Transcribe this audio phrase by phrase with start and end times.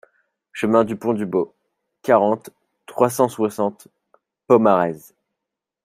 [0.51, 1.53] Chemin du Pont du Bos,
[2.01, 2.49] quarante,
[2.87, 3.87] trois cent soixante
[4.47, 4.95] Pomarez